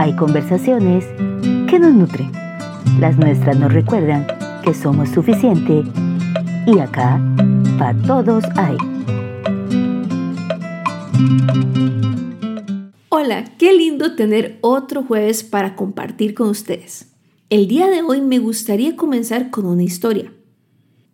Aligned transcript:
hay 0.00 0.16
conversaciones 0.16 1.04
que 1.68 1.78
nos 1.78 1.92
nutren. 1.92 2.32
Las 2.98 3.18
nuestras 3.18 3.58
nos 3.58 3.70
recuerdan 3.70 4.26
que 4.64 4.72
somos 4.72 5.10
suficiente 5.10 5.82
y 6.66 6.78
acá 6.78 7.20
para 7.78 8.00
todos 8.00 8.44
hay. 8.56 8.78
Hola, 13.10 13.44
qué 13.58 13.74
lindo 13.74 14.16
tener 14.16 14.56
otro 14.62 15.02
jueves 15.02 15.44
para 15.44 15.76
compartir 15.76 16.32
con 16.32 16.48
ustedes. 16.48 17.12
El 17.50 17.68
día 17.68 17.88
de 17.88 18.00
hoy 18.00 18.22
me 18.22 18.38
gustaría 18.38 18.96
comenzar 18.96 19.50
con 19.50 19.66
una 19.66 19.82
historia. 19.82 20.32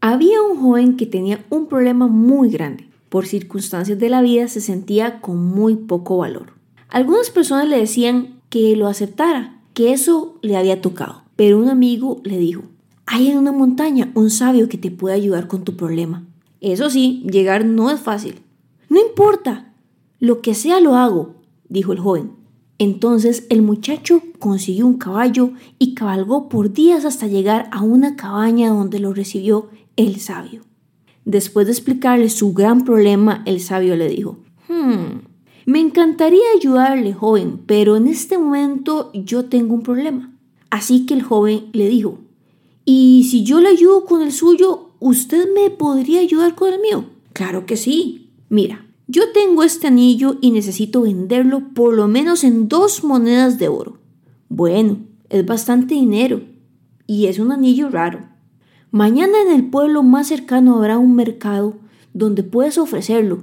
Había 0.00 0.41
un 0.43 0.61
joven 0.61 0.96
que 0.96 1.07
tenía 1.07 1.45
un 1.50 1.66
problema 1.66 2.07
muy 2.07 2.50
grande. 2.50 2.89
Por 3.09 3.27
circunstancias 3.27 3.98
de 3.98 4.11
la 4.11 4.23
vida 4.23 4.46
se 4.46 4.60
sentía 4.60 5.20
con 5.20 5.45
muy 5.45 5.74
poco 5.74 6.18
valor. 6.18 6.52
Algunas 6.88 7.30
personas 7.30 7.68
le 7.68 7.78
decían 7.78 8.35
que 8.48 8.77
lo 8.77 8.86
aceptara, 8.86 9.60
que 9.74 9.92
eso 9.92 10.38
le 10.42 10.56
había 10.56 10.80
tocado. 10.80 11.23
Pero 11.37 11.59
un 11.59 11.68
amigo 11.68 12.20
le 12.24 12.38
dijo, 12.38 12.62
hay 13.06 13.28
en 13.28 13.38
una 13.38 13.52
montaña 13.52 14.10
un 14.14 14.30
sabio 14.30 14.68
que 14.68 14.78
te 14.78 14.91
puede 14.91 15.14
ayudar 15.14 15.48
con 15.48 15.64
tu 15.64 15.77
problema. 15.77 16.24
Eso 16.60 16.90
sí, 16.90 17.24
llegar 17.30 17.64
no 17.64 17.90
es 17.90 18.01
fácil. 18.01 18.40
No 18.88 19.01
importa, 19.01 19.73
lo 20.18 20.40
que 20.40 20.54
sea 20.54 20.80
lo 20.80 20.96
hago, 20.96 21.34
dijo 21.68 21.92
el 21.92 22.01
joven. 22.01 22.32
Entonces 22.78 23.46
el 23.48 23.62
muchacho 23.62 24.23
consiguió 24.38 24.87
un 24.87 24.98
caballo 24.98 25.52
y 25.78 25.95
cabalgó 25.95 26.48
por 26.48 26.73
días 26.73 27.04
hasta 27.04 27.26
llegar 27.26 27.68
a 27.73 27.82
una 27.82 28.16
cabaña 28.16 28.68
donde 28.68 28.98
lo 28.98 29.15
recibió 29.15 29.70
el 29.96 30.20
sabio. 30.20 30.62
Después 31.24 31.66
de 31.66 31.73
explicarle 31.73 32.28
su 32.28 32.52
gran 32.52 32.84
problema, 32.84 33.42
el 33.46 33.60
sabio 33.60 33.96
le 33.96 34.09
dijo, 34.09 34.38
hmm, 34.68 35.26
me 35.66 35.80
encantaría 35.80 36.45
ayudarle, 36.57 37.13
joven, 37.13 37.60
pero 37.66 37.96
en 37.96 38.07
este 38.07 38.38
momento 38.38 39.10
yo 39.13 39.46
tengo 39.46 39.74
un 39.74 39.82
problema. 39.82 40.32
Así 40.71 41.07
que 41.07 41.15
el 41.15 41.23
joven 41.23 41.66
le 41.73 41.88
dijo, 41.88 42.18
¿y 42.85 43.27
si 43.29 43.43
yo 43.43 43.60
le 43.60 43.71
ayudo 43.71 44.05
con 44.05 44.23
el 44.23 44.30
suyo, 44.30 44.90
usted 45.01 45.49
me 45.52 45.71
podría 45.71 46.21
ayudar 46.21 46.55
con 46.55 46.73
el 46.73 46.80
mío? 46.80 47.07
Claro 47.32 47.66
que 47.66 47.77
sí. 47.77 48.30
Mira, 48.49 48.87
yo 49.09 49.32
tengo 49.32 49.65
este 49.65 49.88
anillo 49.88 50.38
y 50.40 50.52
necesito 50.52 51.02
venderlo 51.02 51.74
por 51.74 51.95
lo 51.95 52.07
menos 52.07 52.45
en 52.45 52.68
dos 52.68 53.02
monedas 53.02 53.59
de 53.59 53.66
oro. 53.66 53.99
Bueno, 54.49 54.99
es 55.30 55.45
bastante 55.45 55.96
dinero 55.96 56.43
y 57.09 57.27
es 57.27 57.40
un 57.40 57.51
anillo 57.51 57.90
raro. 57.90 58.21
Mañana 58.93 59.43
en 59.43 59.52
el 59.52 59.68
pueblo 59.68 60.05
más 60.05 60.29
cercano 60.29 60.77
habrá 60.77 60.96
un 60.96 61.16
mercado 61.16 61.74
donde 62.15 62.45
puedes 62.45 62.79
ofrecerlo, 62.79 63.43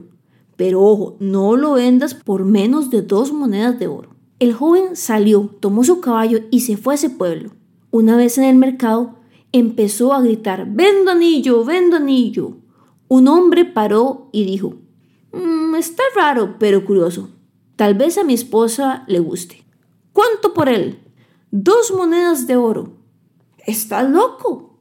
pero 0.56 0.82
ojo, 0.82 1.16
no 1.20 1.56
lo 1.56 1.74
vendas 1.74 2.14
por 2.14 2.46
menos 2.46 2.90
de 2.90 3.02
dos 3.02 3.32
monedas 3.34 3.80
de 3.80 3.88
oro. 3.88 4.10
El 4.40 4.54
joven 4.54 4.96
salió, 4.96 5.50
tomó 5.60 5.84
su 5.84 6.02
caballo 6.02 6.40
y 6.52 6.62
se 6.62 6.78
fue 6.78 6.94
a 6.94 6.96
ese 6.96 7.10
pueblo. 7.10 7.52
Una 7.92 8.18
vez 8.18 8.38
en 8.38 8.44
el 8.46 8.56
mercado, 8.56 9.16
empezó 9.52 10.14
a 10.14 10.22
gritar, 10.22 10.68
vendo 10.70 11.12
anillo, 11.12 11.64
vendo 11.64 11.98
anillo. 11.98 12.58
Un 13.08 13.28
hombre 13.28 13.66
paró 13.66 14.30
y 14.32 14.44
dijo, 14.44 14.76
mm, 15.32 15.76
está 15.76 16.04
raro, 16.16 16.56
pero 16.60 16.86
curioso. 16.86 17.30
Tal 17.76 17.96
vez 17.96 18.18
a 18.18 18.24
mi 18.24 18.34
esposa 18.34 19.04
le 19.08 19.20
guste. 19.20 19.64
¿Cuánto 20.12 20.54
por 20.54 20.70
él? 20.70 21.00
Dos 21.52 21.92
monedas 21.92 22.48
de 22.48 22.56
oro. 22.58 22.94
Estás 23.66 24.10
loco, 24.10 24.73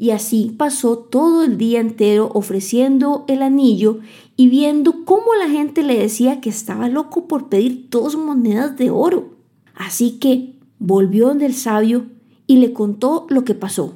y 0.00 0.10
así 0.10 0.54
pasó 0.56 0.96
todo 0.96 1.42
el 1.42 1.58
día 1.58 1.80
entero 1.80 2.30
ofreciendo 2.32 3.24
el 3.26 3.42
anillo 3.42 3.98
y 4.36 4.48
viendo 4.48 5.04
cómo 5.04 5.34
la 5.34 5.50
gente 5.50 5.82
le 5.82 5.98
decía 5.98 6.40
que 6.40 6.48
estaba 6.48 6.88
loco 6.88 7.26
por 7.26 7.48
pedir 7.48 7.88
dos 7.90 8.16
monedas 8.16 8.76
de 8.78 8.90
oro. 8.90 9.34
Así 9.74 10.12
que 10.20 10.54
volvió 10.78 11.26
donde 11.26 11.46
el 11.46 11.54
sabio 11.54 12.06
y 12.46 12.58
le 12.58 12.72
contó 12.72 13.26
lo 13.28 13.44
que 13.44 13.54
pasó. 13.54 13.94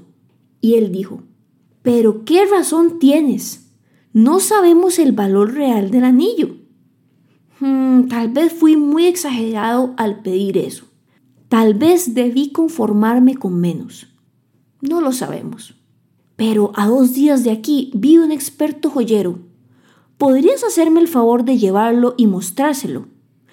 Y 0.60 0.74
él 0.74 0.90
dijo, 0.90 1.22
pero 1.82 2.24
¿qué 2.24 2.46
razón 2.46 2.98
tienes? 2.98 3.70
No 4.12 4.40
sabemos 4.40 4.98
el 4.98 5.12
valor 5.12 5.54
real 5.54 5.92
del 5.92 6.02
anillo. 6.02 6.56
Hmm, 7.60 8.08
tal 8.08 8.28
vez 8.28 8.52
fui 8.52 8.76
muy 8.76 9.06
exagerado 9.06 9.94
al 9.96 10.20
pedir 10.22 10.58
eso. 10.58 10.84
Tal 11.48 11.74
vez 11.74 12.14
debí 12.14 12.50
conformarme 12.50 13.36
con 13.36 13.60
menos. 13.60 14.08
No 14.80 15.00
lo 15.00 15.12
sabemos. 15.12 15.76
Pero 16.44 16.72
a 16.74 16.88
dos 16.88 17.14
días 17.14 17.44
de 17.44 17.52
aquí 17.52 17.92
vi 17.94 18.18
un 18.18 18.32
experto 18.32 18.90
joyero. 18.90 19.38
¿Podrías 20.18 20.64
hacerme 20.64 21.00
el 21.00 21.06
favor 21.06 21.44
de 21.44 21.56
llevarlo 21.56 22.14
y 22.16 22.26
mostrárselo? 22.26 23.06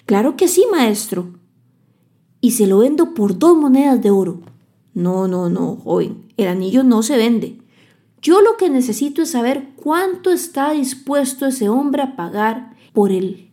Claro 0.06 0.34
que 0.34 0.48
sí, 0.48 0.64
maestro. 0.72 1.38
Y 2.40 2.50
se 2.50 2.66
lo 2.66 2.78
vendo 2.78 3.14
por 3.14 3.38
dos 3.38 3.56
monedas 3.56 4.02
de 4.02 4.10
oro. 4.10 4.40
No, 4.92 5.28
no, 5.28 5.48
no, 5.48 5.76
joven, 5.76 6.32
el 6.36 6.48
anillo 6.48 6.82
no 6.82 7.04
se 7.04 7.16
vende. 7.16 7.58
Yo 8.22 8.42
lo 8.42 8.56
que 8.56 8.68
necesito 8.68 9.22
es 9.22 9.30
saber 9.30 9.68
cuánto 9.76 10.32
está 10.32 10.72
dispuesto 10.72 11.46
ese 11.46 11.68
hombre 11.68 12.02
a 12.02 12.16
pagar 12.16 12.74
por 12.92 13.12
él. 13.12 13.52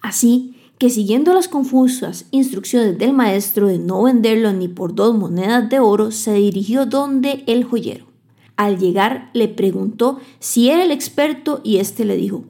Así 0.00 0.56
que 0.78 0.88
siguiendo 0.88 1.34
las 1.34 1.46
confusas 1.46 2.24
instrucciones 2.30 2.96
del 2.96 3.12
maestro 3.12 3.66
de 3.66 3.78
no 3.78 4.04
venderlo 4.04 4.50
ni 4.54 4.68
por 4.68 4.94
dos 4.94 5.14
monedas 5.14 5.68
de 5.68 5.78
oro, 5.78 6.10
se 6.10 6.32
dirigió 6.32 6.86
donde 6.86 7.44
el 7.46 7.64
joyero. 7.64 8.11
Al 8.56 8.78
llegar 8.78 9.30
le 9.32 9.48
preguntó 9.48 10.18
si 10.38 10.68
era 10.68 10.84
el 10.84 10.90
experto 10.90 11.60
y 11.64 11.78
éste 11.78 12.04
le 12.04 12.16
dijo, 12.16 12.44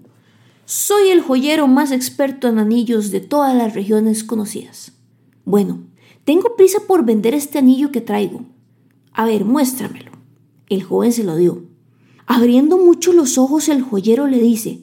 soy 0.65 1.11
el 1.11 1.21
joyero 1.21 1.67
más 1.67 1.93
experto 1.93 2.49
en 2.49 2.59
anillos 2.59 3.11
de 3.11 3.21
todas 3.21 3.55
las 3.55 3.75
regiones 3.75 4.25
conocidas. 4.25 4.93
Bueno, 5.45 5.83
tengo 6.25 6.57
prisa 6.57 6.81
por 6.87 7.05
vender 7.05 7.35
este 7.35 7.59
anillo 7.59 7.91
que 7.91 8.01
traigo. 8.01 8.45
A 9.13 9.27
ver, 9.27 9.45
muéstramelo. 9.45 10.13
El 10.69 10.83
joven 10.83 11.13
se 11.13 11.25
lo 11.25 11.37
dio. 11.37 11.65
Abriendo 12.27 12.79
mucho 12.79 13.13
los 13.13 13.37
ojos, 13.39 13.69
el 13.69 13.83
joyero 13.83 14.27
le 14.27 14.39
dice, 14.39 14.83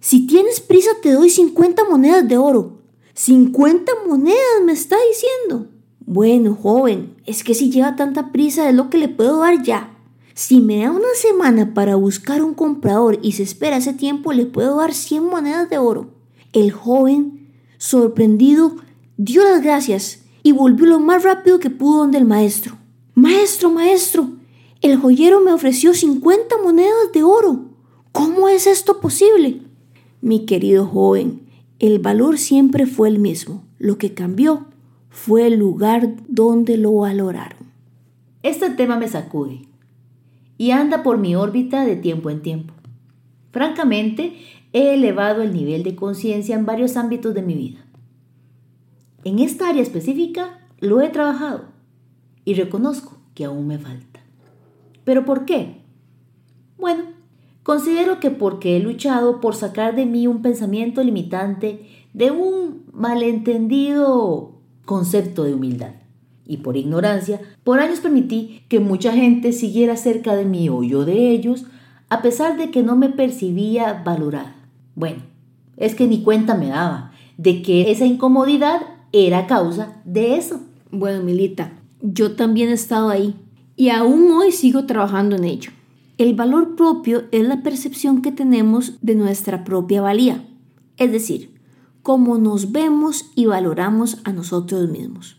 si 0.00 0.26
tienes 0.26 0.60
prisa 0.60 0.90
te 1.02 1.12
doy 1.12 1.30
50 1.30 1.84
monedas 1.88 2.28
de 2.28 2.36
oro. 2.36 2.82
50 3.14 3.90
monedas 4.06 4.62
me 4.64 4.72
está 4.72 4.96
diciendo. 5.10 5.70
Bueno, 6.04 6.54
joven, 6.54 7.16
es 7.24 7.42
que 7.42 7.54
si 7.54 7.70
lleva 7.70 7.96
tanta 7.96 8.30
prisa 8.30 8.68
es 8.68 8.74
lo 8.74 8.90
que 8.90 8.98
le 8.98 9.08
puedo 9.08 9.38
dar 9.38 9.62
ya. 9.62 9.95
Si 10.38 10.60
me 10.60 10.82
da 10.82 10.90
una 10.90 11.14
semana 11.14 11.72
para 11.72 11.96
buscar 11.96 12.42
un 12.42 12.52
comprador 12.52 13.18
y 13.22 13.32
se 13.32 13.42
espera 13.42 13.78
ese 13.78 13.94
tiempo, 13.94 14.34
le 14.34 14.44
puedo 14.44 14.76
dar 14.76 14.92
100 14.92 15.24
monedas 15.24 15.70
de 15.70 15.78
oro. 15.78 16.10
El 16.52 16.72
joven, 16.72 17.54
sorprendido, 17.78 18.76
dio 19.16 19.42
las 19.44 19.62
gracias 19.62 20.24
y 20.42 20.52
volvió 20.52 20.84
lo 20.84 21.00
más 21.00 21.22
rápido 21.22 21.58
que 21.58 21.70
pudo 21.70 22.00
donde 22.00 22.18
el 22.18 22.26
maestro. 22.26 22.76
Maestro, 23.14 23.70
maestro, 23.70 24.28
el 24.82 24.98
joyero 24.98 25.40
me 25.40 25.54
ofreció 25.54 25.94
50 25.94 26.58
monedas 26.62 27.12
de 27.14 27.22
oro. 27.22 27.70
¿Cómo 28.12 28.50
es 28.50 28.66
esto 28.66 29.00
posible? 29.00 29.62
Mi 30.20 30.44
querido 30.44 30.84
joven, 30.84 31.48
el 31.78 31.98
valor 31.98 32.36
siempre 32.36 32.84
fue 32.84 33.08
el 33.08 33.18
mismo. 33.18 33.64
Lo 33.78 33.96
que 33.96 34.12
cambió 34.12 34.66
fue 35.08 35.46
el 35.46 35.58
lugar 35.58 36.14
donde 36.28 36.76
lo 36.76 36.92
valoraron. 36.92 37.72
Este 38.42 38.68
tema 38.68 38.98
me 38.98 39.08
sacude 39.08 39.66
y 40.58 40.70
anda 40.70 41.02
por 41.02 41.18
mi 41.18 41.34
órbita 41.36 41.84
de 41.84 41.96
tiempo 41.96 42.30
en 42.30 42.42
tiempo. 42.42 42.74
Francamente, 43.50 44.36
he 44.72 44.94
elevado 44.94 45.42
el 45.42 45.52
nivel 45.52 45.82
de 45.82 45.96
conciencia 45.96 46.54
en 46.54 46.66
varios 46.66 46.96
ámbitos 46.96 47.34
de 47.34 47.42
mi 47.42 47.54
vida. 47.54 47.84
En 49.24 49.38
esta 49.38 49.68
área 49.68 49.82
específica 49.82 50.60
lo 50.78 51.00
he 51.00 51.08
trabajado 51.08 51.64
y 52.44 52.54
reconozco 52.54 53.18
que 53.34 53.44
aún 53.44 53.66
me 53.66 53.78
falta. 53.78 54.20
¿Pero 55.04 55.24
por 55.24 55.44
qué? 55.44 55.82
Bueno, 56.78 57.04
considero 57.62 58.20
que 58.20 58.30
porque 58.30 58.76
he 58.76 58.80
luchado 58.80 59.40
por 59.40 59.54
sacar 59.54 59.96
de 59.96 60.06
mí 60.06 60.26
un 60.26 60.42
pensamiento 60.42 61.02
limitante 61.02 61.88
de 62.12 62.30
un 62.30 62.84
malentendido 62.92 64.52
concepto 64.84 65.44
de 65.44 65.54
humildad 65.54 66.05
y 66.46 66.58
por 66.58 66.76
ignorancia, 66.76 67.40
por 67.64 67.80
años 67.80 68.00
permití 68.00 68.62
que 68.68 68.80
mucha 68.80 69.12
gente 69.12 69.52
siguiera 69.52 69.96
cerca 69.96 70.34
de 70.36 70.44
mí 70.44 70.68
o 70.68 70.82
yo 70.82 71.04
de 71.04 71.30
ellos, 71.30 71.64
a 72.08 72.22
pesar 72.22 72.56
de 72.56 72.70
que 72.70 72.82
no 72.82 72.96
me 72.96 73.08
percibía 73.08 74.02
valorada. 74.04 74.54
Bueno, 74.94 75.22
es 75.76 75.94
que 75.94 76.06
ni 76.06 76.22
cuenta 76.22 76.54
me 76.54 76.68
daba 76.68 77.12
de 77.36 77.62
que 77.62 77.90
esa 77.90 78.06
incomodidad 78.06 78.80
era 79.12 79.46
causa 79.46 80.00
de 80.04 80.36
eso. 80.36 80.60
Bueno, 80.90 81.22
Milita, 81.22 81.72
yo 82.00 82.32
también 82.36 82.68
he 82.68 82.74
estado 82.74 83.08
ahí 83.10 83.34
y 83.76 83.90
aún 83.90 84.30
hoy 84.32 84.52
sigo 84.52 84.86
trabajando 84.86 85.36
en 85.36 85.44
ello. 85.44 85.70
El 86.18 86.34
valor 86.34 86.76
propio 86.76 87.24
es 87.30 87.46
la 87.46 87.62
percepción 87.62 88.22
que 88.22 88.32
tenemos 88.32 88.94
de 89.02 89.14
nuestra 89.14 89.64
propia 89.64 90.00
valía, 90.00 90.46
es 90.96 91.12
decir, 91.12 91.54
cómo 92.02 92.38
nos 92.38 92.72
vemos 92.72 93.26
y 93.34 93.46
valoramos 93.46 94.18
a 94.24 94.32
nosotros 94.32 94.88
mismos. 94.88 95.36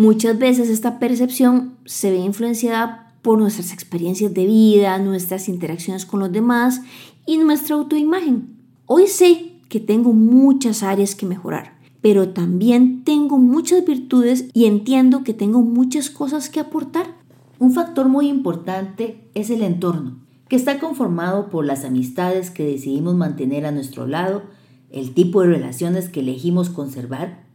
Muchas 0.00 0.38
veces 0.38 0.70
esta 0.70 0.98
percepción 0.98 1.74
se 1.84 2.10
ve 2.10 2.16
influenciada 2.16 3.12
por 3.20 3.38
nuestras 3.38 3.70
experiencias 3.70 4.32
de 4.32 4.46
vida, 4.46 4.98
nuestras 4.98 5.46
interacciones 5.46 6.06
con 6.06 6.20
los 6.20 6.32
demás 6.32 6.80
y 7.26 7.36
nuestra 7.36 7.76
autoimagen. 7.76 8.56
Hoy 8.86 9.08
sé 9.08 9.52
que 9.68 9.78
tengo 9.78 10.14
muchas 10.14 10.82
áreas 10.82 11.14
que 11.14 11.26
mejorar, 11.26 11.76
pero 12.00 12.30
también 12.30 13.04
tengo 13.04 13.36
muchas 13.36 13.84
virtudes 13.84 14.46
y 14.54 14.64
entiendo 14.64 15.22
que 15.22 15.34
tengo 15.34 15.60
muchas 15.60 16.08
cosas 16.08 16.48
que 16.48 16.60
aportar. 16.60 17.18
Un 17.58 17.72
factor 17.72 18.08
muy 18.08 18.26
importante 18.26 19.28
es 19.34 19.50
el 19.50 19.60
entorno, 19.60 20.16
que 20.48 20.56
está 20.56 20.78
conformado 20.78 21.50
por 21.50 21.66
las 21.66 21.84
amistades 21.84 22.48
que 22.48 22.64
decidimos 22.64 23.16
mantener 23.16 23.66
a 23.66 23.70
nuestro 23.70 24.06
lado, 24.06 24.44
el 24.90 25.12
tipo 25.12 25.42
de 25.42 25.48
relaciones 25.48 26.08
que 26.08 26.20
elegimos 26.20 26.70
conservar, 26.70 27.49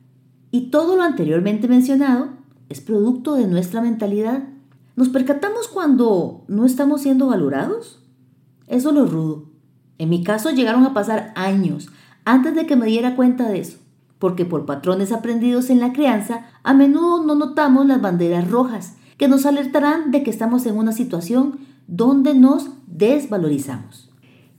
y 0.55 0.67
todo 0.67 0.95
lo 0.95 1.03
anteriormente 1.03 1.67
mencionado 1.67 2.29
es 2.69 2.79
producto 2.79 3.35
de 3.35 3.45
nuestra 3.45 3.81
mentalidad. 3.81 4.45
¿Nos 4.95 5.09
percatamos 5.09 5.67
cuando 5.67 6.45
no 6.47 6.65
estamos 6.65 7.01
siendo 7.01 7.27
valorados? 7.27 7.99
Eso 8.67 8.93
lo 8.93 9.05
rudo. 9.05 9.49
En 9.97 10.07
mi 10.07 10.23
caso 10.23 10.51
llegaron 10.51 10.85
a 10.85 10.93
pasar 10.93 11.33
años 11.35 11.89
antes 12.23 12.55
de 12.55 12.65
que 12.65 12.77
me 12.77 12.85
diera 12.85 13.17
cuenta 13.17 13.49
de 13.49 13.59
eso, 13.59 13.79
porque 14.17 14.45
por 14.45 14.65
patrones 14.65 15.11
aprendidos 15.11 15.69
en 15.69 15.81
la 15.81 15.91
crianza, 15.91 16.45
a 16.63 16.73
menudo 16.73 17.21
no 17.21 17.35
notamos 17.35 17.85
las 17.85 18.01
banderas 18.01 18.49
rojas 18.49 18.95
que 19.17 19.27
nos 19.27 19.45
alertarán 19.45 20.11
de 20.11 20.23
que 20.23 20.31
estamos 20.31 20.65
en 20.65 20.77
una 20.77 20.93
situación 20.93 21.59
donde 21.87 22.33
nos 22.33 22.69
desvalorizamos. 22.87 24.09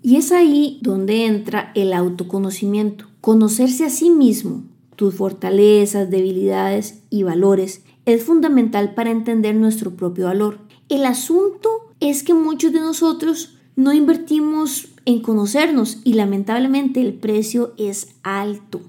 Y 0.03 0.17
es 0.17 0.31
ahí 0.31 0.79
donde 0.83 1.25
entra 1.25 1.73
el 1.75 1.95
autoconocimiento, 1.95 3.07
conocerse 3.23 3.87
a 3.87 3.89
sí 3.89 4.11
mismo, 4.11 4.65
tus 4.97 5.15
fortalezas, 5.15 6.11
debilidades 6.11 7.03
y 7.11 7.23
valores 7.23 7.83
es 8.07 8.25
fundamental 8.25 8.95
para 8.95 9.11
entender 9.11 9.55
nuestro 9.55 9.95
propio 9.97 10.27
valor. 10.27 10.59
El 10.89 11.05
asunto 11.05 11.69
es 12.01 12.23
que 12.23 12.35
muchos 12.35 12.73
de 12.73 12.81
nosotros 12.81 13.59
no 13.75 13.93
invertimos 13.93 14.89
en 15.05 15.21
conocernos 15.21 15.99
y 16.05 16.15
lamentablemente 16.15 17.01
el 17.01 17.15
precio 17.15 17.75
es 17.77 18.15
alto. 18.23 18.81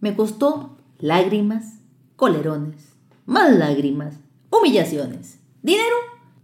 Me 0.00 0.14
costó 0.14 0.76
lágrimas, 0.98 1.80
colerones, 2.16 2.94
más 3.26 3.56
lágrimas, 3.56 4.16
humillaciones, 4.50 5.38
dinero 5.62 5.96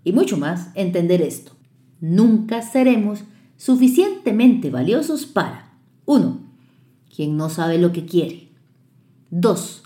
y 0.03 0.13
mucho 0.13 0.37
más 0.37 0.71
entender 0.75 1.21
esto. 1.21 1.53
Nunca 2.01 2.63
seremos 2.63 3.21
suficientemente 3.57 4.71
valiosos 4.71 5.27
para 5.27 5.75
1. 6.07 6.39
Quien 7.15 7.37
no 7.37 7.51
sabe 7.51 7.79
lo 7.79 7.93
que 7.93 8.07
quiere. 8.07 8.50
2. 9.31 9.83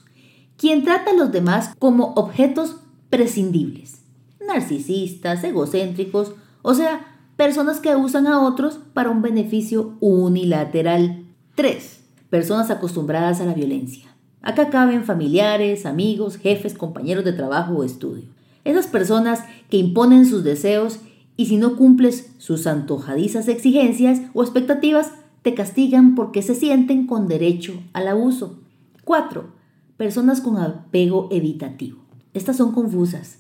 Quien 0.57 0.85
trata 0.85 1.11
a 1.11 1.15
los 1.15 1.33
demás 1.33 1.75
como 1.79 2.13
objetos 2.17 2.77
prescindibles. 3.11 4.03
Narcisistas, 4.47 5.45
egocéntricos, 5.45 6.35
o 6.63 6.75
sea, 6.75 7.07
personas 7.37 7.81
que 7.81 7.95
usan 7.97 8.27
a 8.27 8.41
otros 8.41 8.81
para 8.93 9.11
un 9.11 9.23
beneficio 9.23 9.95
unilateral. 10.01 11.25
3. 11.55 12.01
Personas 12.31 12.71
acostumbradas 12.71 13.41
a 13.41 13.45
la 13.45 13.55
violencia. 13.55 14.15
Acá 14.43 14.69
caben 14.71 15.05
familiares, 15.05 15.87
amigos, 15.87 16.37
jefes, 16.37 16.75
compañeros 16.75 17.25
de 17.25 17.33
trabajo 17.33 17.75
o 17.75 17.85
estudio. 17.85 18.25
Esas 18.65 18.87
personas 18.87 19.41
que 19.71 19.77
imponen 19.77 20.27
sus 20.27 20.45
deseos 20.45 21.01
y 21.37 21.47
si 21.47 21.57
no 21.57 21.77
cumples 21.77 22.33
sus 22.39 22.67
antojadizas 22.67 23.49
exigencias 23.49 24.21
o 24.35 24.43
expectativas, 24.43 25.13
te 25.43 25.55
castigan 25.55 26.15
porque 26.15 26.43
se 26.43 26.55
sienten 26.55 27.07
con 27.07 27.29
derecho 27.29 27.75
al 27.93 28.09
abuso. 28.09 28.59
4. 29.05 29.53
Personas 29.97 30.41
con 30.41 30.57
apego 30.59 31.29
evitativo. 31.31 31.99
Estas 32.33 32.57
son 32.57 32.73
confusas. 32.73 33.39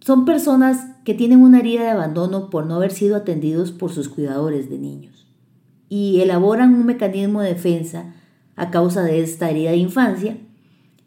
Son 0.00 0.24
personas 0.24 0.86
que 1.04 1.14
tienen 1.14 1.42
una 1.42 1.58
herida 1.58 1.82
de 1.82 1.90
abandono 1.90 2.50
por 2.50 2.66
no 2.66 2.76
haber 2.76 2.92
sido 2.92 3.16
atendidos 3.16 3.72
por 3.72 3.90
sus 3.90 4.08
cuidadores 4.08 4.70
de 4.70 4.78
niños 4.78 5.26
y 5.90 6.20
elaboran 6.20 6.72
un 6.72 6.86
mecanismo 6.86 7.42
de 7.42 7.54
defensa 7.54 8.14
a 8.56 8.70
causa 8.70 9.02
de 9.02 9.20
esta 9.20 9.50
herida 9.50 9.72
de 9.72 9.76
infancia 9.76 10.38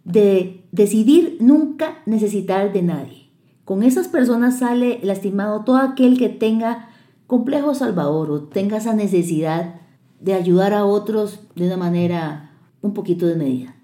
de 0.03 0.65
decidir 0.71 1.38
nunca 1.39 1.99
necesitar 2.06 2.73
de 2.73 2.81
nadie. 2.83 3.29
Con 3.65 3.81
esas 3.81 4.09
personas 4.09 4.59
sale 4.59 4.99
lastimado 5.01 5.63
todo 5.63 5.77
aquel 5.77 6.19
que 6.19 6.29
tenga 6.29 6.89
complejo 7.25 7.73
salvador 7.73 8.29
o 8.29 8.44
tenga 8.44 8.77
esa 8.77 8.94
necesidad 8.94 9.75
de 10.19 10.33
ayudar 10.33 10.73
a 10.73 10.85
otros 10.85 11.39
de 11.56 11.67
una 11.67 11.77
manera 11.77 12.52
un 12.83 12.94
poquito 12.94 13.25
de 13.25 13.35
medida. 13.35 13.75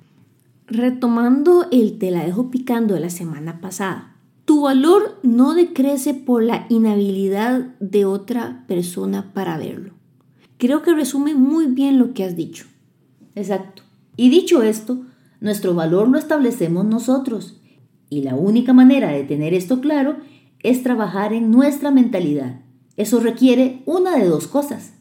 Retomando 0.68 1.66
el 1.72 1.98
te 1.98 2.12
la 2.12 2.24
dejo 2.24 2.52
picando 2.52 2.94
de 2.94 3.00
la 3.00 3.10
semana 3.10 3.60
pasada, 3.60 4.16
tu 4.46 4.62
valor 4.62 5.20
no 5.24 5.56
decrece 5.56 6.14
por 6.14 6.44
la 6.44 6.68
inhabilidad 6.70 7.76
de 7.80 8.06
otra 8.06 8.66
persona 8.68 9.34
para 9.34 9.58
verlo. 9.58 9.94
Creo 10.58 10.84
que 10.84 10.94
resume 10.94 11.34
muy 11.34 11.68
bien 11.68 11.98
lo 11.98 12.14
que 12.14 12.24
has 12.24 12.36
dicho. 12.36 12.66
Exacto. 13.34 13.84
Y 14.18 14.30
dicho 14.30 14.62
esto, 14.62 15.02
nuestro 15.40 15.74
valor 15.74 16.10
lo 16.10 16.20
establecemos 16.20 16.86
nosotros. 16.86 17.62
Y 18.10 18.24
la 18.24 18.36
única 18.36 18.74
manera 18.74 19.10
de 19.10 19.24
tener 19.24 19.54
esto 19.54 19.82
claro 19.82 20.18
es 20.62 20.84
trabajar 20.84 21.32
en 21.32 21.52
nuestra 21.52 21.92
mentalidad. 21.92 22.62
Eso 22.98 23.22
requiere 23.22 23.82
una 23.86 24.18
de 24.18 24.26
dos 24.26 24.48
cosas. 24.48 24.94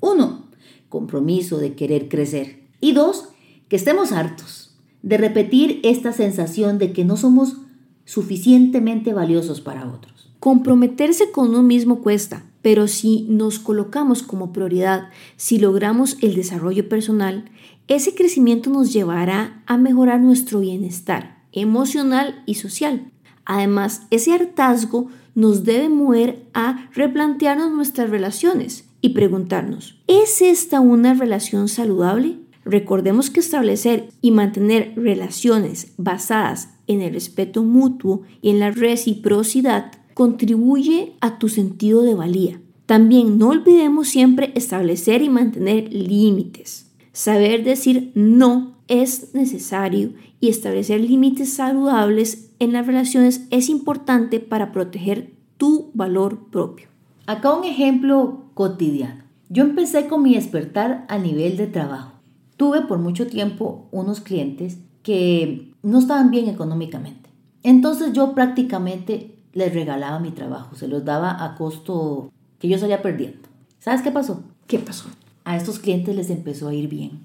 Uno, 0.00 0.48
compromiso 0.88 1.58
de 1.58 1.74
querer 1.74 2.08
crecer. 2.08 2.68
Y 2.80 2.92
dos, 2.92 3.30
que 3.72 3.76
estemos 3.76 4.12
hartos 4.12 4.70
de 5.00 5.16
repetir 5.16 5.80
esta 5.82 6.12
sensación 6.12 6.76
de 6.76 6.92
que 6.92 7.06
no 7.06 7.16
somos 7.16 7.56
suficientemente 8.04 9.14
valiosos 9.14 9.62
para 9.62 9.88
otros. 9.88 10.30
Comprometerse 10.40 11.30
con 11.30 11.48
uno 11.48 11.62
mismo 11.62 12.02
cuesta, 12.02 12.44
pero 12.60 12.86
si 12.86 13.22
nos 13.30 13.58
colocamos 13.58 14.22
como 14.22 14.52
prioridad, 14.52 15.08
si 15.38 15.58
logramos 15.58 16.18
el 16.20 16.34
desarrollo 16.34 16.86
personal, 16.90 17.46
ese 17.88 18.14
crecimiento 18.14 18.68
nos 18.68 18.92
llevará 18.92 19.62
a 19.64 19.78
mejorar 19.78 20.20
nuestro 20.20 20.60
bienestar 20.60 21.42
emocional 21.52 22.42
y 22.44 22.56
social. 22.56 23.10
Además, 23.46 24.02
ese 24.10 24.34
hartazgo 24.34 25.08
nos 25.34 25.64
debe 25.64 25.88
mover 25.88 26.44
a 26.52 26.90
replantearnos 26.92 27.72
nuestras 27.72 28.10
relaciones 28.10 28.84
y 29.00 29.14
preguntarnos, 29.14 29.98
¿es 30.08 30.42
esta 30.42 30.80
una 30.80 31.14
relación 31.14 31.68
saludable? 31.68 32.36
Recordemos 32.64 33.30
que 33.30 33.40
establecer 33.40 34.08
y 34.20 34.30
mantener 34.30 34.92
relaciones 34.96 35.92
basadas 35.96 36.70
en 36.86 37.00
el 37.00 37.12
respeto 37.12 37.62
mutuo 37.62 38.22
y 38.40 38.50
en 38.50 38.60
la 38.60 38.70
reciprocidad 38.70 39.92
contribuye 40.14 41.14
a 41.20 41.38
tu 41.38 41.48
sentido 41.48 42.02
de 42.02 42.14
valía. 42.14 42.60
También 42.86 43.38
no 43.38 43.48
olvidemos 43.48 44.08
siempre 44.08 44.52
establecer 44.54 45.22
y 45.22 45.28
mantener 45.28 45.92
límites. 45.92 46.90
Saber 47.12 47.64
decir 47.64 48.12
no 48.14 48.76
es 48.88 49.34
necesario 49.34 50.12
y 50.40 50.48
establecer 50.48 51.00
límites 51.00 51.52
saludables 51.52 52.50
en 52.58 52.72
las 52.72 52.86
relaciones 52.86 53.46
es 53.50 53.68
importante 53.68 54.40
para 54.40 54.72
proteger 54.72 55.32
tu 55.56 55.90
valor 55.94 56.50
propio. 56.50 56.88
Acá 57.26 57.54
un 57.54 57.64
ejemplo 57.64 58.44
cotidiano. 58.54 59.22
Yo 59.48 59.64
empecé 59.64 60.08
con 60.08 60.22
mi 60.22 60.34
despertar 60.34 61.06
a 61.08 61.18
nivel 61.18 61.56
de 61.56 61.66
trabajo. 61.66 62.21
Tuve 62.62 62.82
por 62.82 63.00
mucho 63.00 63.26
tiempo 63.26 63.88
unos 63.90 64.20
clientes 64.20 64.78
que 65.02 65.74
no 65.82 65.98
estaban 65.98 66.30
bien 66.30 66.48
económicamente. 66.48 67.28
Entonces 67.64 68.12
yo 68.12 68.36
prácticamente 68.36 69.36
les 69.52 69.74
regalaba 69.74 70.20
mi 70.20 70.30
trabajo, 70.30 70.76
se 70.76 70.86
los 70.86 71.04
daba 71.04 71.44
a 71.44 71.56
costo 71.56 72.30
que 72.60 72.68
yo 72.68 72.78
salía 72.78 73.02
perdiendo. 73.02 73.48
¿Sabes 73.80 74.02
qué 74.02 74.12
pasó? 74.12 74.44
¿Qué 74.68 74.78
pasó? 74.78 75.08
A 75.42 75.56
estos 75.56 75.80
clientes 75.80 76.14
les 76.14 76.30
empezó 76.30 76.68
a 76.68 76.74
ir 76.74 76.88
bien. 76.88 77.22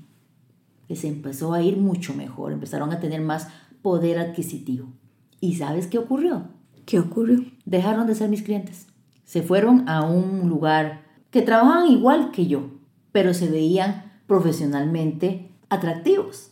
Les 0.88 1.03
empezó 1.03 1.53
a 1.53 1.62
ir 1.62 1.77
mucho 1.77 2.15
mejor, 2.15 2.51
empezaron 2.51 2.91
a 2.91 3.00
tener 3.00 3.22
más 3.22 3.48
poder 3.84 4.17
adquisitivo. 4.17 4.88
¿Y 5.39 5.58
sabes 5.58 5.86
qué 5.86 6.00
ocurrió? 6.00 6.48
¿Qué 6.88 6.98
ocurrió? 6.98 7.46
Dejaron 7.63 8.08
de 8.08 8.15
ser 8.15 8.27
mis 8.27 8.41
clientes. 8.41 8.88
Se 9.24 9.44
fueron 9.44 9.88
a 9.88 10.01
un 10.03 10.50
lugar 10.50 11.03
que 11.29 11.44
trabajaban 11.44 11.91
igual 11.91 12.32
que 12.32 12.48
yo, 12.48 12.72
pero 13.12 13.36
se 13.36 13.51
veían 13.51 14.06
profesionalmente 14.27 15.50
atractivos. 15.69 16.51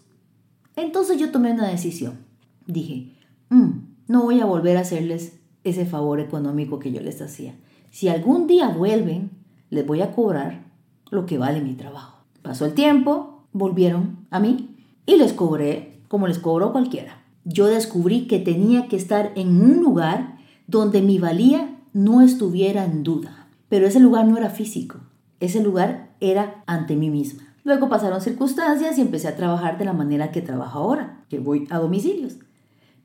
Entonces 0.75 1.20
yo 1.20 1.32
tomé 1.32 1.51
una 1.51 1.67
decisión. 1.67 2.20
Dije, 2.65 3.12
mm, 3.50 3.70
no 4.08 4.24
voy 4.24 4.39
a 4.39 4.46
volver 4.46 4.77
a 4.77 4.82
hacerles 4.82 5.39
ese 5.63 5.86
favor 5.86 6.20
económico 6.20 6.79
que 6.79 6.91
yo 6.91 7.01
les 7.01 7.22
hacía. 7.22 7.55
Si 7.91 8.10
algún 8.10 8.48
día 8.48 8.70
vuelven, 8.70 9.32
les 9.70 9.86
voy 9.86 10.01
a 10.01 10.12
cobrar 10.12 10.65
lo 11.12 11.25
que 11.25 11.38
vale 11.38 11.62
mi 11.62 11.75
trabajo. 11.75 12.24
Pasó 12.41 12.65
el 12.65 12.74
tiempo, 12.74 13.44
volvieron 13.53 14.25
a 14.32 14.39
mí 14.39 14.75
y 15.05 15.17
les 15.17 15.34
cobré 15.34 16.00
como 16.08 16.27
les 16.27 16.39
cobró 16.39 16.72
cualquiera. 16.72 17.24
Yo 17.46 17.67
descubrí 17.67 18.27
que 18.27 18.39
tenía 18.39 18.88
que 18.88 18.96
estar 18.96 19.32
en 19.36 19.62
un 19.62 19.82
lugar 19.82 20.38
donde 20.67 21.01
mi 21.01 21.20
valía 21.20 21.77
no 21.94 22.22
estuviera 22.22 22.86
en 22.86 23.03
duda. 23.03 23.48
Pero 23.70 23.88
ese 23.88 24.00
lugar 24.00 24.27
no 24.27 24.38
era 24.38 24.50
físico, 24.50 25.00
ese 25.39 25.63
lugar 25.63 26.15
era 26.20 26.63
ante 26.67 26.96
mí 26.96 27.10
misma. 27.10 27.54
Luego 27.65 27.89
pasaron 27.89 28.22
circunstancias 28.22 28.95
y 28.98 29.01
empecé 29.01 29.27
a 29.27 29.36
trabajar 29.36 29.79
de 29.79 29.86
la 29.86 29.93
manera 29.93 30.31
que 30.31 30.43
trabajo 30.43 30.77
ahora, 30.77 31.25
que 31.29 31.39
voy 31.39 31.67
a 31.72 31.79
domicilios. 31.79 32.38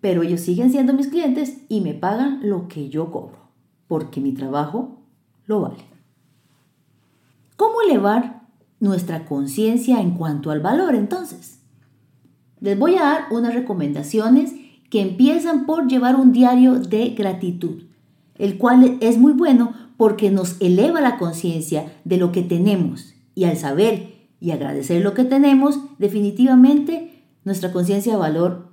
Pero 0.02 0.22
ellos 0.22 0.42
siguen 0.42 0.70
siendo 0.70 0.92
mis 0.92 1.08
clientes 1.08 1.62
y 1.70 1.80
me 1.80 1.94
pagan 1.94 2.40
lo 2.42 2.68
que 2.68 2.90
yo 2.90 3.10
cobro, 3.10 3.38
porque 3.88 4.20
mi 4.20 4.32
trabajo 4.32 4.98
lo 5.46 5.62
vale. 5.62 5.82
¿Cómo 7.56 7.80
elevar 7.80 8.42
nuestra 8.80 9.24
conciencia 9.24 9.98
en 10.02 10.10
cuanto 10.10 10.50
al 10.50 10.60
valor 10.60 10.94
entonces? 10.94 11.60
Les 12.60 12.78
voy 12.78 12.96
a 12.96 13.02
dar 13.02 13.24
unas 13.30 13.54
recomendaciones 13.54 14.52
que 14.90 15.00
empiezan 15.00 15.64
por 15.64 15.88
llevar 15.88 16.16
un 16.16 16.32
diario 16.32 16.74
de 16.74 17.10
gratitud, 17.10 17.84
el 18.36 18.58
cual 18.58 18.98
es 19.00 19.16
muy 19.16 19.32
bueno 19.32 19.72
porque 19.96 20.30
nos 20.30 20.60
eleva 20.60 21.00
la 21.00 21.16
conciencia 21.16 21.94
de 22.04 22.18
lo 22.18 22.30
que 22.30 22.42
tenemos 22.42 23.14
y 23.34 23.44
al 23.44 23.56
saber 23.56 24.19
y 24.40 24.50
agradecer 24.50 25.02
lo 25.02 25.14
que 25.14 25.24
tenemos, 25.24 25.78
definitivamente 25.98 27.24
nuestra 27.44 27.72
conciencia 27.72 28.12
de 28.12 28.18
valor 28.18 28.70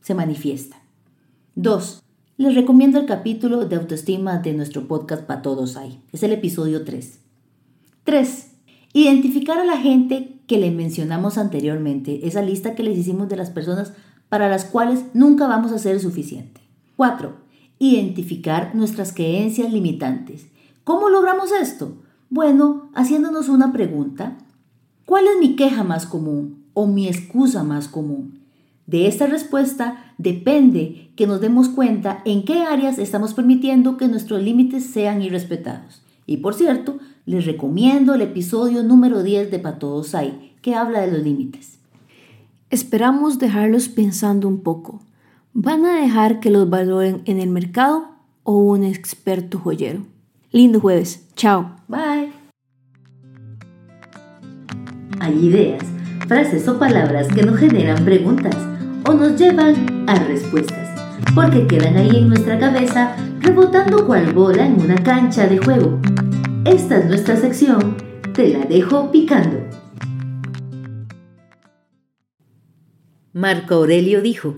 se 0.00 0.14
manifiesta. 0.14 0.76
2. 1.54 2.02
Les 2.36 2.54
recomiendo 2.54 3.00
el 3.00 3.06
capítulo 3.06 3.66
de 3.66 3.76
autoestima 3.76 4.38
de 4.38 4.52
nuestro 4.52 4.86
podcast 4.86 5.24
Para 5.24 5.42
Todos 5.42 5.76
Hay. 5.76 6.00
Es 6.12 6.22
el 6.22 6.32
episodio 6.32 6.84
3. 6.84 7.18
3. 8.04 8.50
Identificar 8.92 9.58
a 9.58 9.64
la 9.64 9.76
gente 9.76 10.40
que 10.46 10.58
le 10.58 10.70
mencionamos 10.70 11.36
anteriormente, 11.36 12.26
esa 12.26 12.42
lista 12.42 12.74
que 12.74 12.82
les 12.82 12.96
hicimos 12.96 13.28
de 13.28 13.36
las 13.36 13.50
personas 13.50 13.92
para 14.28 14.48
las 14.48 14.64
cuales 14.64 15.04
nunca 15.14 15.46
vamos 15.46 15.72
a 15.72 15.78
ser 15.78 15.98
suficiente. 16.00 16.60
4. 16.96 17.34
Identificar 17.78 18.74
nuestras 18.74 19.12
creencias 19.12 19.72
limitantes. 19.72 20.46
¿Cómo 20.84 21.10
logramos 21.10 21.50
esto? 21.52 21.98
Bueno, 22.30 22.90
haciéndonos 22.94 23.48
una 23.48 23.72
pregunta. 23.72 24.38
¿Cuál 25.08 25.24
es 25.26 25.38
mi 25.40 25.56
queja 25.56 25.84
más 25.84 26.04
común 26.04 26.66
o 26.74 26.86
mi 26.86 27.08
excusa 27.08 27.64
más 27.64 27.88
común? 27.88 28.40
De 28.86 29.06
esta 29.06 29.26
respuesta 29.26 30.12
depende 30.18 31.08
que 31.16 31.26
nos 31.26 31.40
demos 31.40 31.70
cuenta 31.70 32.20
en 32.26 32.44
qué 32.44 32.60
áreas 32.60 32.98
estamos 32.98 33.32
permitiendo 33.32 33.96
que 33.96 34.06
nuestros 34.06 34.42
límites 34.42 34.84
sean 34.84 35.22
irrespetados. 35.22 36.02
Y 36.26 36.36
por 36.36 36.52
cierto, 36.52 36.98
les 37.24 37.46
recomiendo 37.46 38.12
el 38.12 38.20
episodio 38.20 38.82
número 38.82 39.22
10 39.22 39.50
de 39.50 39.58
Todos 39.60 40.14
Hay, 40.14 40.52
que 40.60 40.74
habla 40.74 41.00
de 41.00 41.10
los 41.10 41.22
límites. 41.22 41.78
Esperamos 42.68 43.38
dejarlos 43.38 43.88
pensando 43.88 44.46
un 44.46 44.60
poco. 44.60 45.00
¿Van 45.54 45.86
a 45.86 46.02
dejar 46.02 46.38
que 46.38 46.50
los 46.50 46.68
valoren 46.68 47.22
en 47.24 47.40
el 47.40 47.48
mercado 47.48 48.08
o 48.42 48.58
un 48.58 48.84
experto 48.84 49.58
joyero? 49.58 50.02
Lindo 50.52 50.80
jueves. 50.80 51.26
Chao. 51.34 51.76
Bye. 51.88 52.27
Hay 55.20 55.46
ideas, 55.46 55.82
frases 56.28 56.68
o 56.68 56.78
palabras 56.78 57.28
que 57.28 57.42
nos 57.42 57.58
generan 57.58 58.04
preguntas 58.04 58.56
o 59.04 59.14
nos 59.14 59.36
llevan 59.38 60.04
a 60.08 60.14
respuestas, 60.14 60.88
porque 61.34 61.66
quedan 61.66 61.96
ahí 61.96 62.18
en 62.18 62.28
nuestra 62.28 62.58
cabeza 62.58 63.16
rebotando 63.40 64.06
cual 64.06 64.32
bola 64.32 64.66
en 64.66 64.80
una 64.80 65.02
cancha 65.02 65.48
de 65.48 65.58
juego. 65.58 66.00
Esta 66.64 66.98
es 66.98 67.06
nuestra 67.06 67.36
sección, 67.36 67.96
te 68.32 68.48
la 68.48 68.64
dejo 68.66 69.10
picando. 69.10 69.58
Marco 73.32 73.74
Aurelio 73.74 74.22
dijo, 74.22 74.56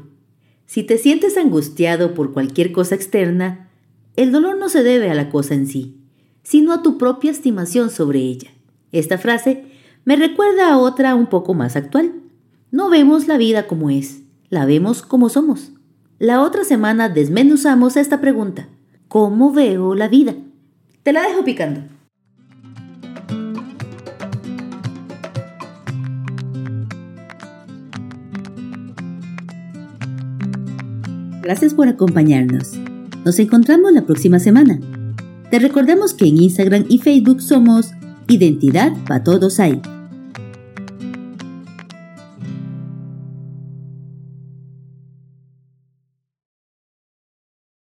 si 0.67 0.83
te 0.83 0.99
sientes 0.99 1.37
angustiado 1.37 2.15
por 2.15 2.33
cualquier 2.33 2.73
cosa 2.73 2.95
externa, 2.95 3.71
el 4.17 4.31
dolor 4.31 4.59
no 4.59 4.69
se 4.69 4.83
debe 4.83 5.11
a 5.11 5.15
la 5.15 5.31
cosa 5.31 5.55
en 5.55 5.67
sí, 5.67 5.97
sino 6.43 6.73
a 6.73 6.83
tu 6.83 6.99
propia 6.99 7.31
estimación 7.31 7.91
sobre 7.91 8.21
ella. 8.21 8.51
Esta 8.93 9.19
frase 9.19 9.70
me 10.05 10.17
recuerda 10.17 10.73
a 10.73 10.79
otra 10.79 11.15
un 11.15 11.27
poco 11.27 11.55
más 11.55 11.77
actual. 11.77 12.13
No 12.71 12.89
vemos 12.89 13.29
la 13.29 13.37
vida 13.37 13.67
como 13.67 13.91
es, 13.91 14.23
la 14.49 14.65
vemos 14.65 15.03
como 15.03 15.29
somos. 15.29 15.73
La 16.19 16.43
otra 16.43 16.65
semana 16.65 17.09
desmenuzamos 17.09 17.97
esta 17.97 18.21
pregunta. 18.21 18.69
¿Cómo 19.09 19.53
veo 19.53 19.95
la 19.95 20.09
vida? 20.09 20.35
Te 21.03 21.13
la 21.13 21.23
dejo 21.23 21.45
picando. 21.45 21.83
Gracias 31.43 31.75
por 31.75 31.89
acompañarnos. 31.89 32.75
Nos 33.25 33.39
encontramos 33.39 33.93
la 33.93 34.03
próxima 34.07 34.39
semana. 34.39 34.79
Te 35.51 35.59
recordamos 35.59 36.15
que 36.15 36.27
en 36.27 36.43
Instagram 36.43 36.85
y 36.89 36.99
Facebook 36.99 37.41
somos 37.43 37.91
Identidad 38.29 38.93
para 39.07 39.25
Todos 39.25 39.59
Hay. 39.59 39.83